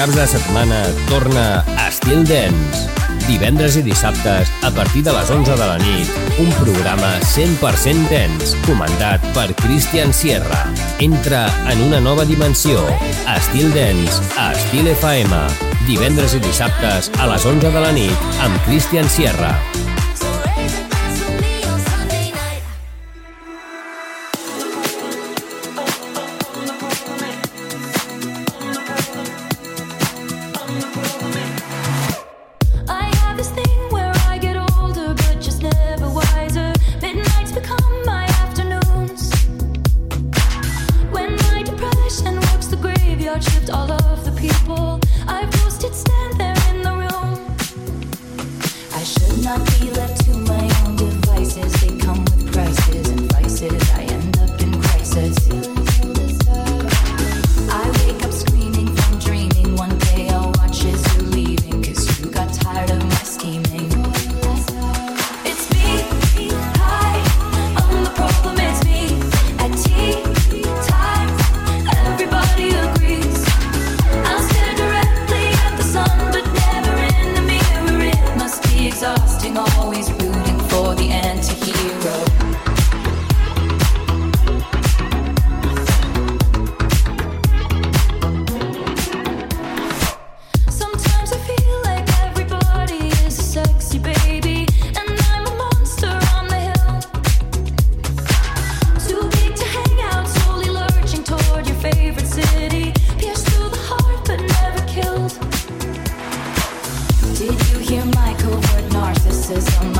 [0.00, 0.78] caps de setmana
[1.10, 2.86] torna Estil Dance.
[3.26, 6.08] Divendres i dissabtes, a partir de les 11 de la nit,
[6.40, 10.62] un programa 100% dance, comandat per Christian Sierra.
[11.04, 12.80] Entra en una nova dimensió.
[13.36, 15.44] Estil Dance, a Estil FM.
[15.84, 19.52] Divendres i dissabtes, a les 11 de la nit, amb Christian Sierra.
[108.14, 109.99] Michael Wood narcissism.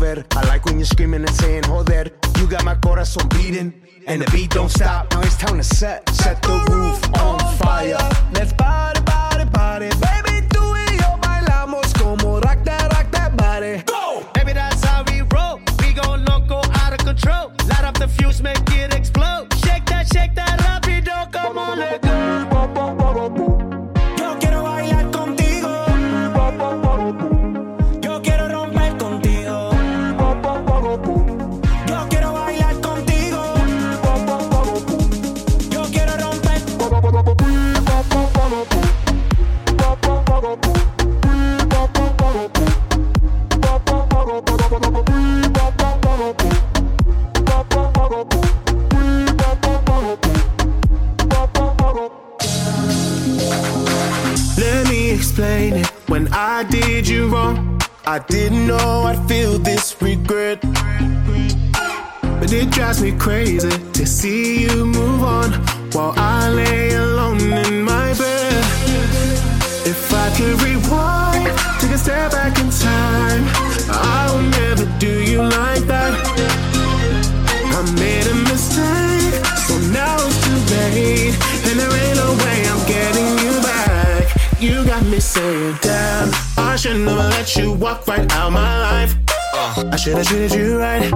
[0.00, 0.24] over.
[0.32, 2.10] I like when you're screaming and saying, joder.
[2.38, 3.72] You got my corazón beating,
[4.06, 5.10] and the beat don't stop.
[5.12, 7.98] Now it's time to set, set the roof on fire.
[8.32, 9.88] Let's party, party, party.
[10.00, 13.82] Baby, tú y yo bailamos como rock that, rock that body.
[13.86, 14.26] Go!
[14.34, 15.60] Baby, that's how we roll.
[15.80, 17.52] We go loco, out of control.
[17.68, 19.52] Light up the fuse, make it explode.
[19.64, 22.09] Shake that, shake that, rapido, oh, como le go.
[55.40, 55.86] explain it.
[56.08, 60.60] When I did you wrong, I didn't know I'd feel this regret.
[62.40, 65.52] But it drives me crazy to see you move on
[65.92, 68.64] while I lay alone in my bed.
[69.86, 70.69] If I could.
[85.34, 89.14] damn, I should never let you walk right out my life.
[89.92, 91.12] I should've treated you right.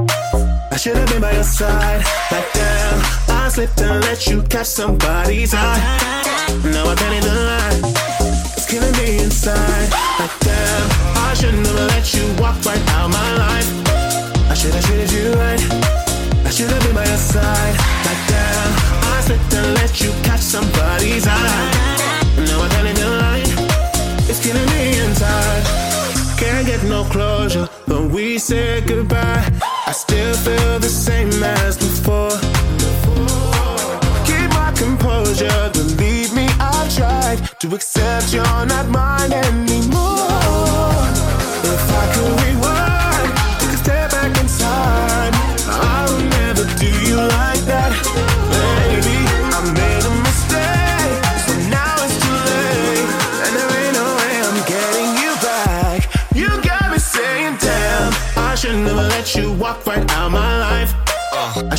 [0.71, 2.05] I should've been by your side.
[2.31, 5.79] But damn, I slipped and let you catch somebody's eye.
[6.65, 7.81] Now I can't the lie.
[8.57, 9.91] It's killing me inside.
[10.21, 13.69] Like damn, I should've never let you walk right out my life.
[14.51, 15.63] I should've treated you right.
[16.45, 17.75] I should've been by your side.
[18.05, 18.73] But damn,
[19.15, 21.74] I slipped and let you catch somebody's eye.
[27.11, 29.45] closure, but we said goodbye.
[29.87, 32.37] I still feel the same as before.
[34.27, 39.74] Keep my composure, believe me, I've tried to accept you're not mine anymore.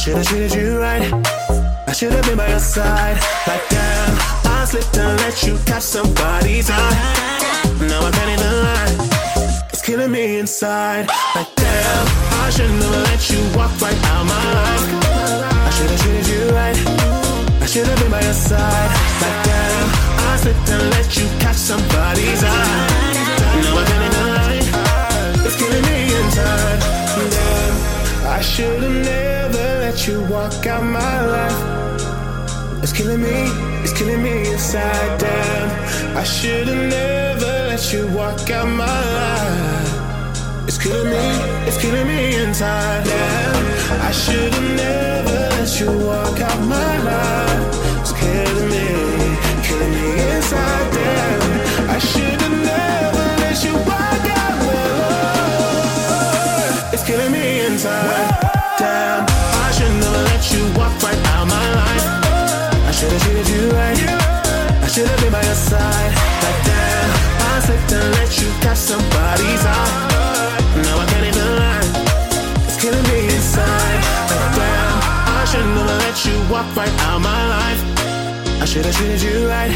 [0.05, 1.01] Should have treated you right.
[1.87, 3.17] I should have been by your side.
[3.47, 4.13] Like damn,
[4.45, 6.93] I slipped and let you catch somebody's eye.
[7.89, 9.65] Now I can't even lie.
[9.73, 11.07] It's killing me inside.
[11.33, 12.05] Like damn,
[12.45, 14.85] I should never let you walk right out my life.
[15.65, 16.77] I should have treated you right.
[17.63, 18.91] I should have been by your side.
[19.25, 19.89] Like damn,
[20.29, 22.87] I slipped and let you catch somebody's eye.
[23.57, 25.45] Now I can't even lie.
[25.47, 26.79] It's killing me inside.
[27.33, 29.64] Damn, I should have never
[29.95, 32.83] let you walk out my life.
[32.83, 33.47] It's killing me,
[33.81, 36.17] it's killing me inside down.
[36.17, 40.67] I should've never let you walk out my life.
[40.67, 41.25] It's killing me,
[41.65, 43.55] it's killing me inside down.
[44.01, 48.01] I should've never let you walk out my life.
[48.01, 48.87] It's killing me,
[49.65, 51.89] killing me inside down.
[51.95, 53.24] I should've never
[65.55, 66.13] side.
[66.43, 67.09] Like damn,
[67.49, 69.93] I slipped and let you catch somebody's eye.
[70.83, 71.87] Now I can't even lie.
[72.67, 74.01] It's killing me inside.
[74.31, 74.95] Like damn,
[75.39, 77.81] I should never let you walk right out my life.
[78.61, 79.73] I should've treated you right.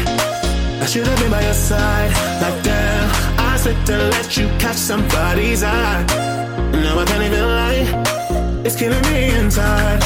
[0.82, 2.12] I should've been by your side.
[2.42, 3.08] Like damn,
[3.38, 6.04] I slipped and let you catch somebody's eye.
[6.72, 7.82] Now I can't even lie.
[8.64, 10.00] It's killing me inside.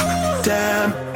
[0.44, 1.13] Damn.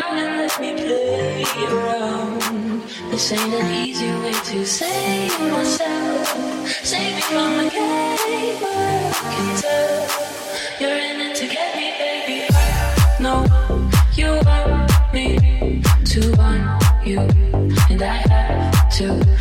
[0.00, 2.82] down and let me play around.
[3.10, 6.68] This ain't an easy way to save myself.
[6.84, 10.00] Save me from the game, I can tell.
[10.80, 12.46] You're in it to get me, baby.
[12.50, 13.40] I know
[14.14, 17.20] you want me to want you,
[17.90, 19.37] and I have to.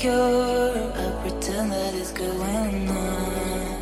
[0.00, 3.78] I pretend that it's going on.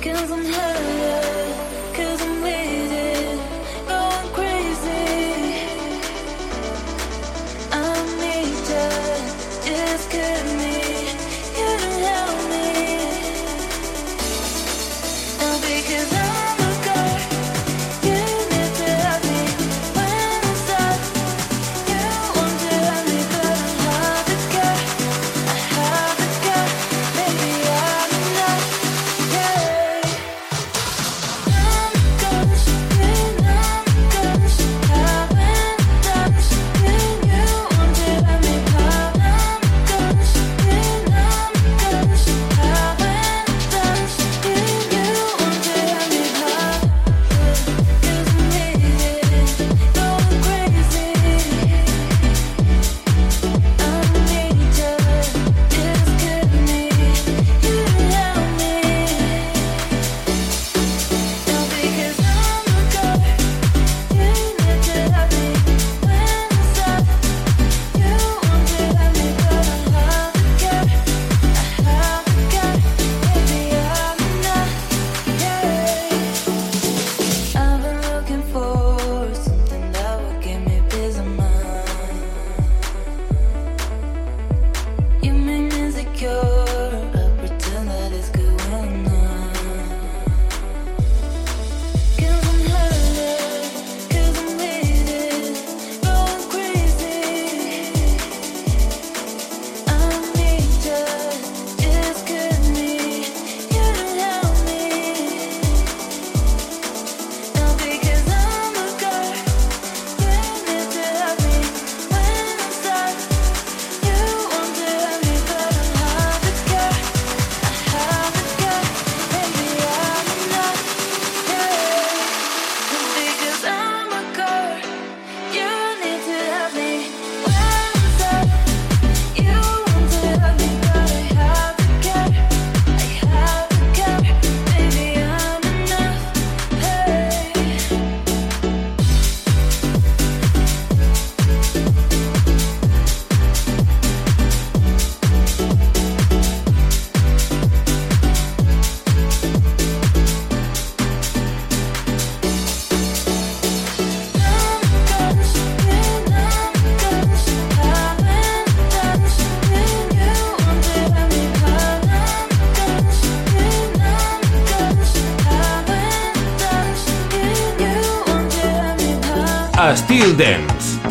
[0.00, 1.49] Cause I'm high.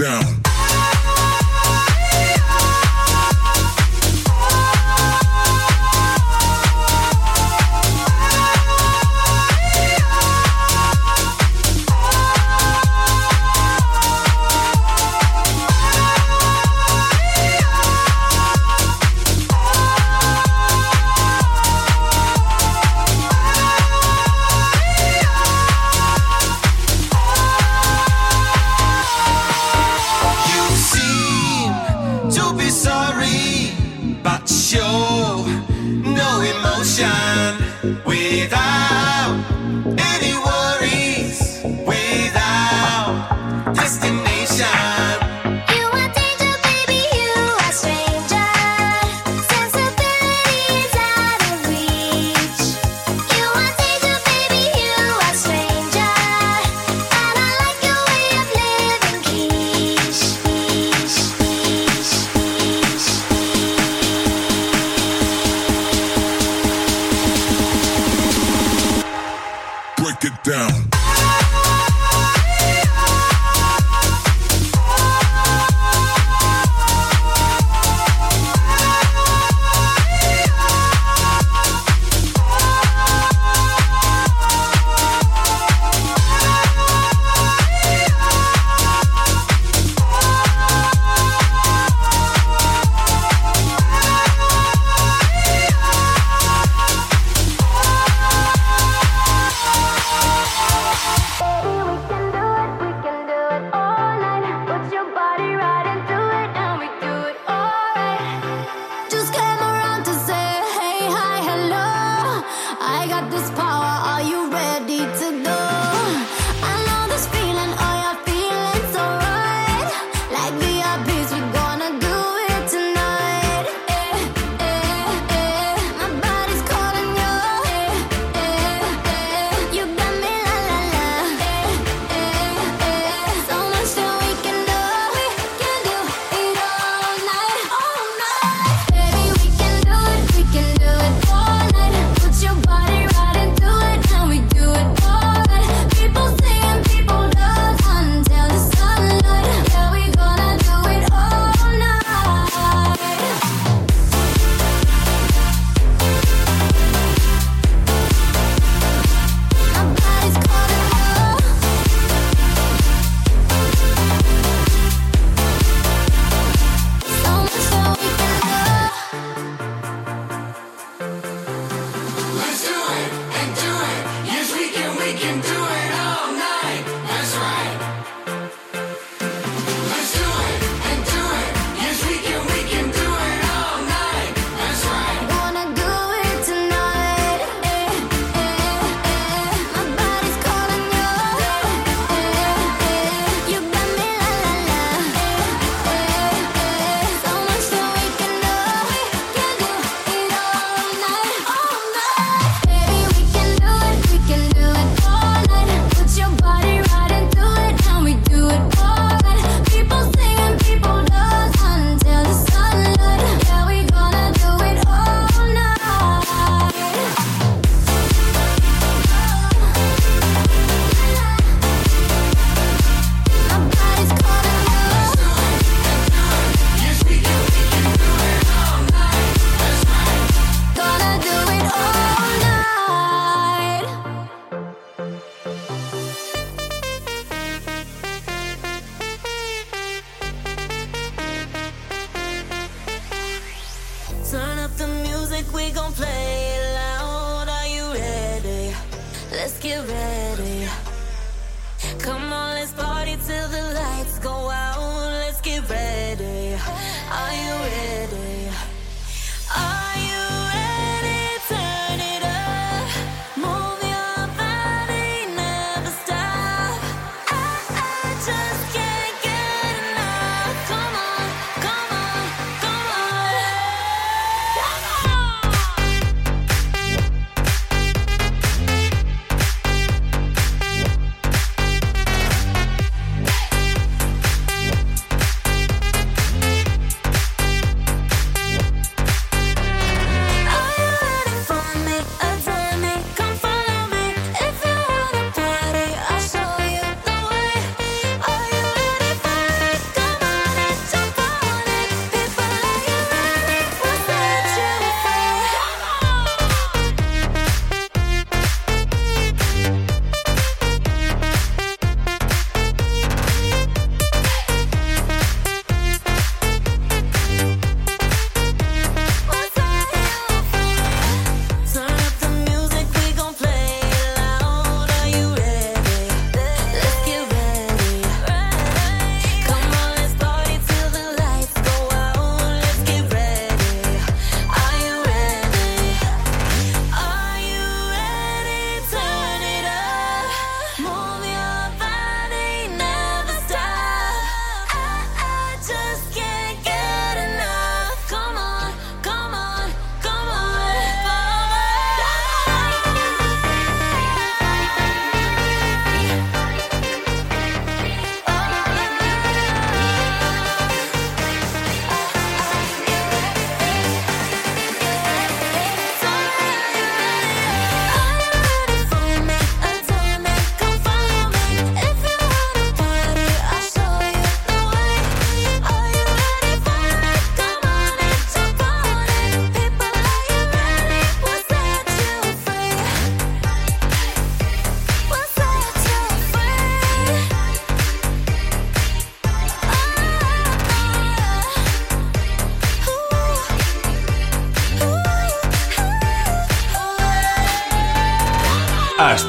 [0.00, 0.39] down.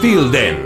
[0.02, 0.61] Styl Dance.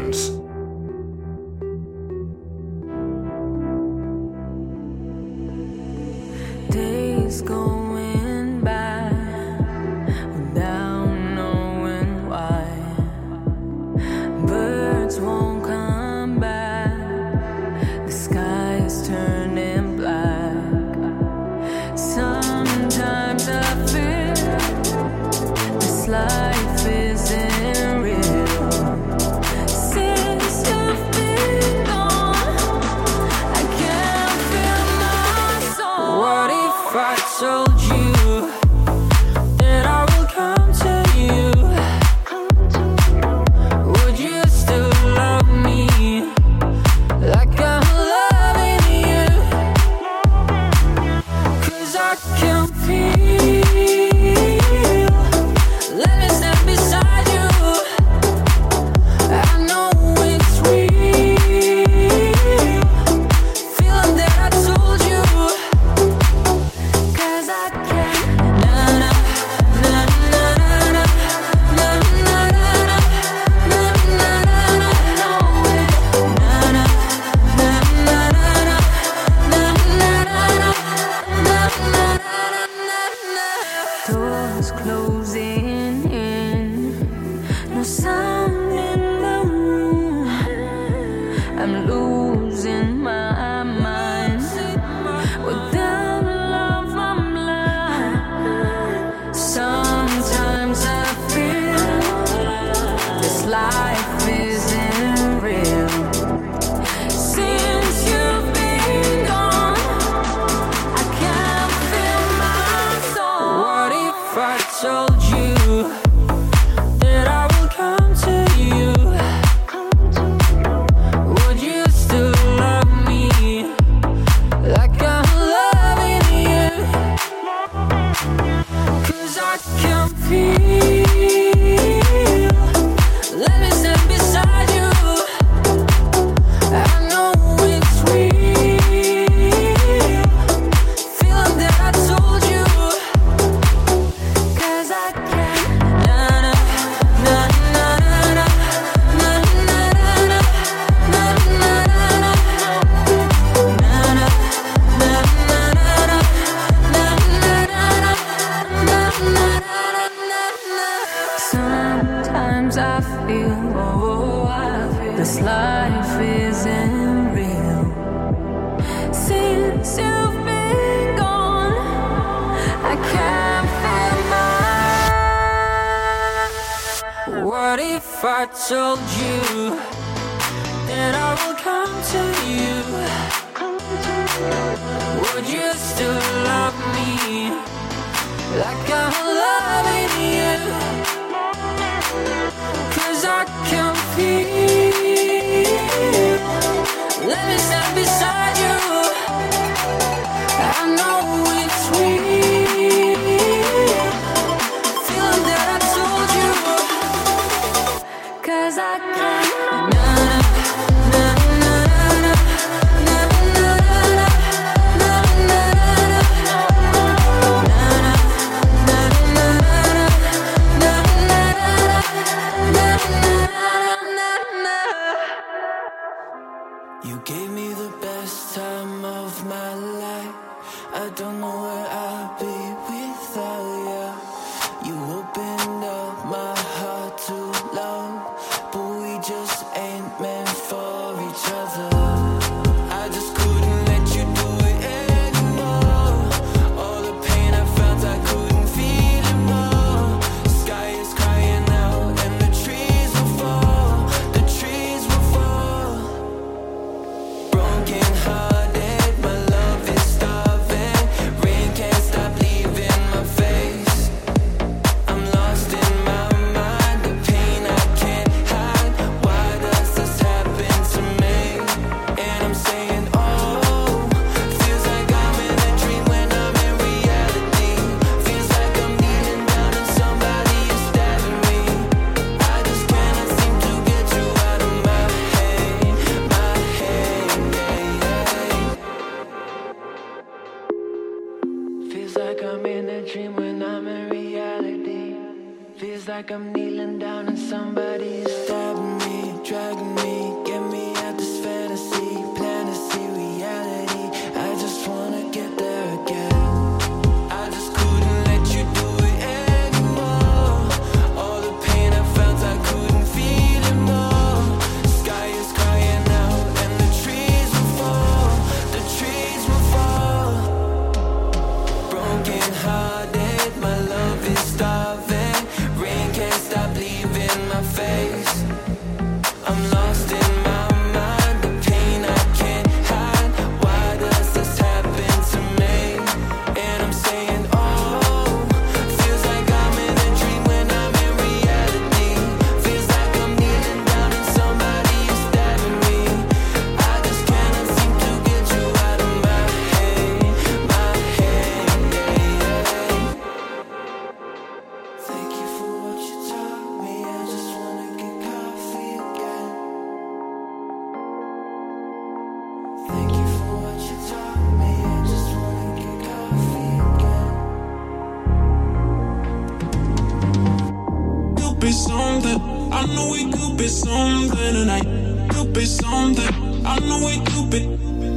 [372.75, 374.83] I know could be something tonight.
[375.29, 376.65] Could be something.
[376.65, 377.61] I know could be.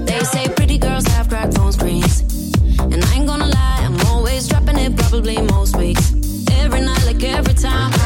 [0.05, 2.23] They say pretty girls have cracked phone screens.
[2.81, 6.13] And I ain't gonna lie, I'm always dropping it probably most weeks.
[6.51, 7.98] Every night, like every time.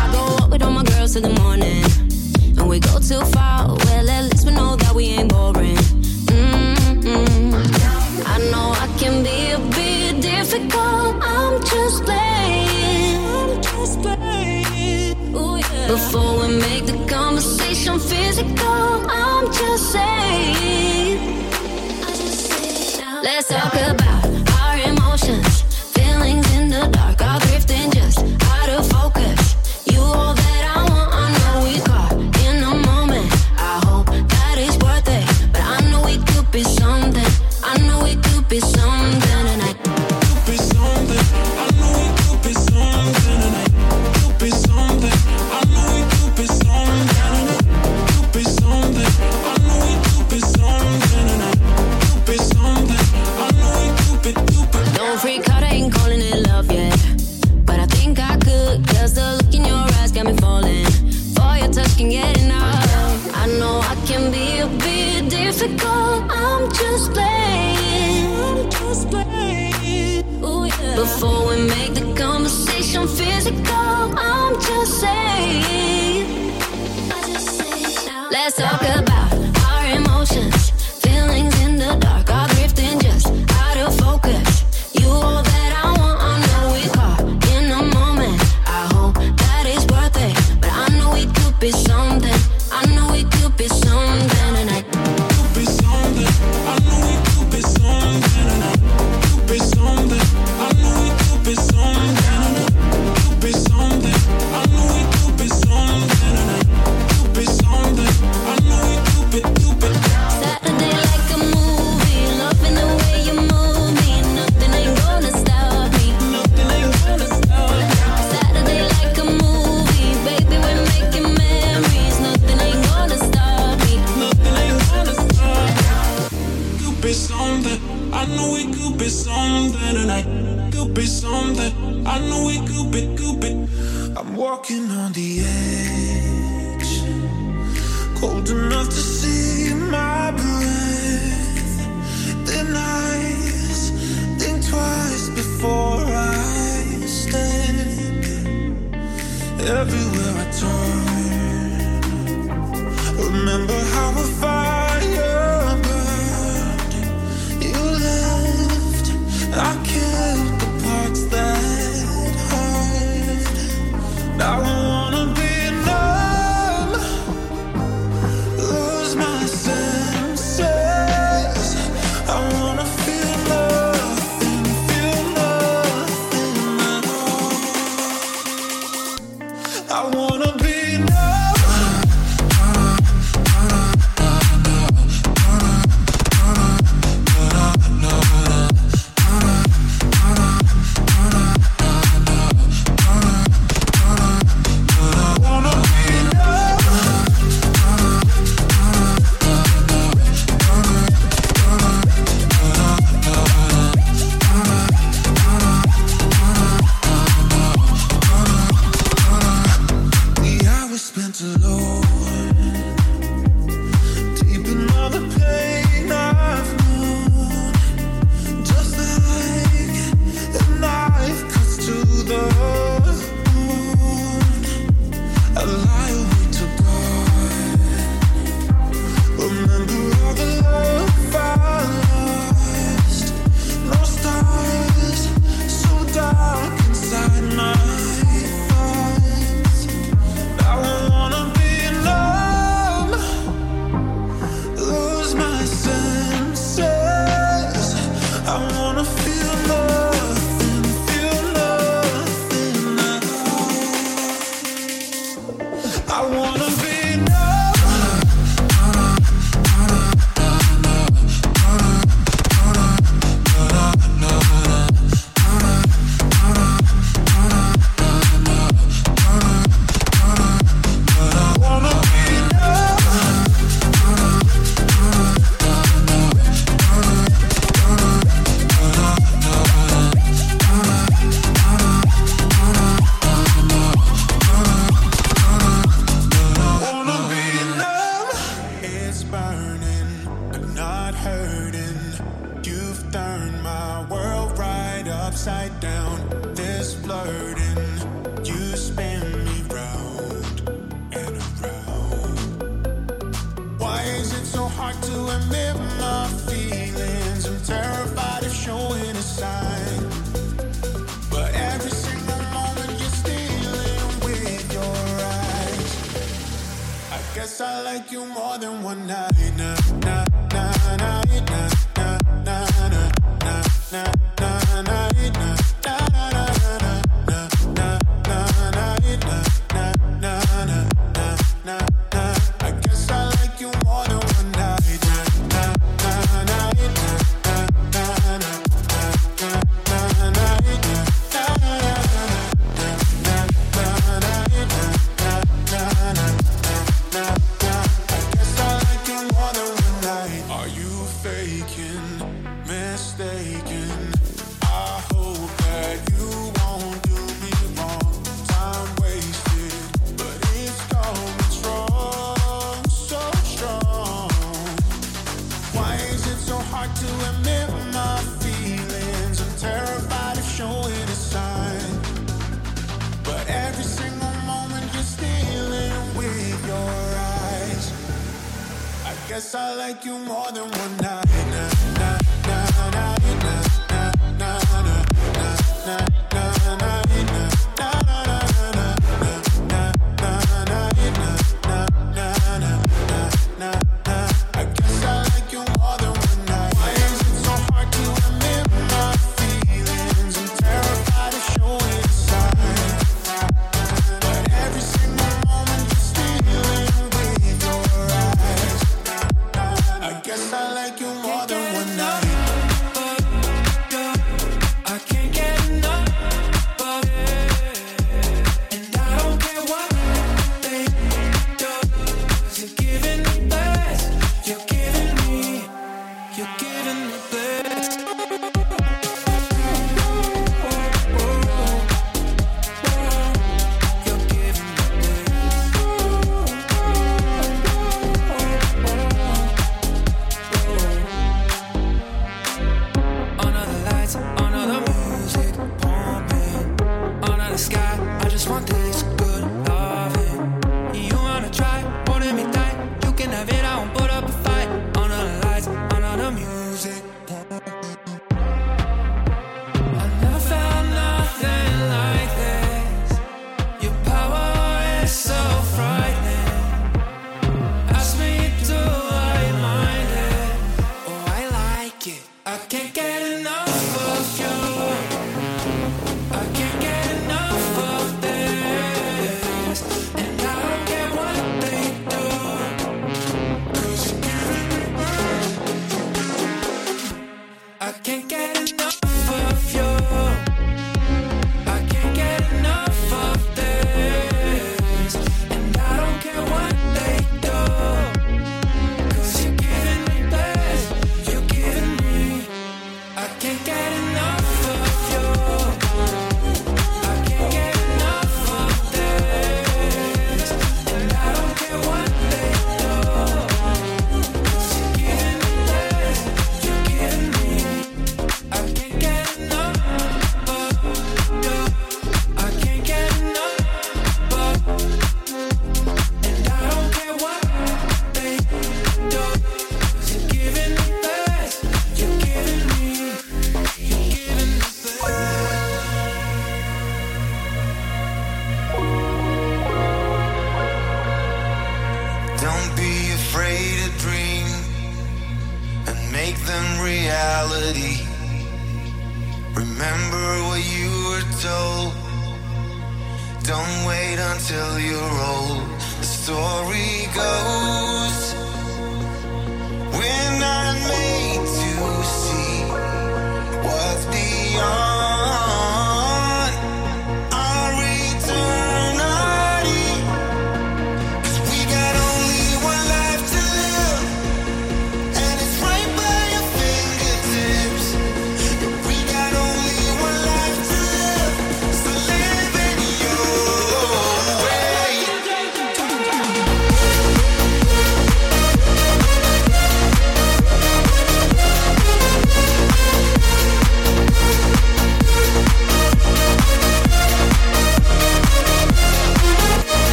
[317.43, 319.33] guess I like you more than one night.
[319.59, 320.32] Nah, nah.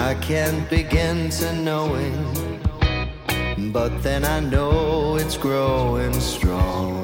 [0.00, 7.02] I can't begin to know it, but then I know it's growing strong.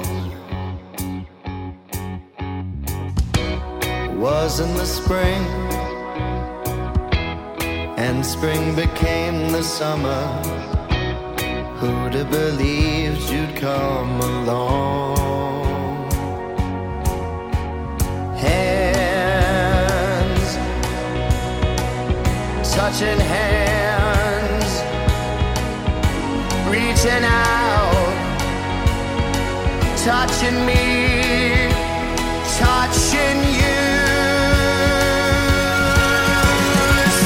[4.17, 5.43] Was in the spring,
[7.99, 10.25] and spring became the summer.
[11.81, 15.54] Who'd have believed you'd come along?
[22.75, 24.73] touching hands,
[26.69, 28.15] reaching out,
[30.05, 31.71] touching me,
[32.59, 33.81] touching you.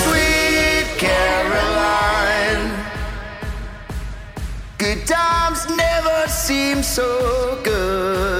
[0.02, 2.68] Sweet Caroline,
[4.76, 8.37] good times never seem so good.